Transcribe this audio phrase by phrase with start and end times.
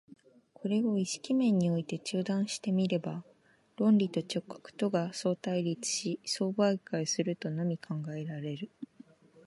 [0.55, 3.23] これを意識面において中断して見れば、
[3.77, 8.71] 論理と直覚とが相対立し相媒介するとのみ考えられる。